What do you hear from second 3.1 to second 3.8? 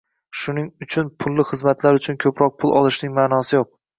ma'nosi yo'q